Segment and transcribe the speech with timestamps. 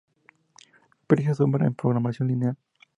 [1.05, 2.57] Precio Sombra en Programación Lineal